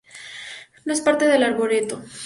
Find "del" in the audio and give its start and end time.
1.27-1.43